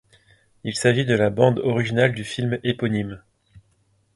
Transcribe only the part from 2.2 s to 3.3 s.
film éponyme.